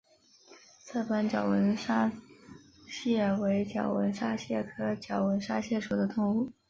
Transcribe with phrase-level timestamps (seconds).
[0.83, 2.11] 色斑角吻沙
[2.87, 6.51] 蚕为角吻沙蚕科角吻沙蚕属的动物。